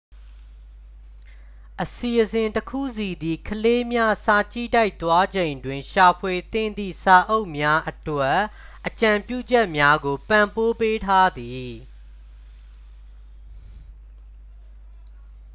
[1.81, 8.39] အစီအစဉ်တစ်ခုစီသည် ကလေးများ စာကြည့်တိုက် သွားချိန်တွင် ရှာဖွေသင့်သည့် စာအုပ်များအတွက်
[8.87, 11.73] အကြံပြုချက်များကို ပံ့ပိုးပေးထားသည်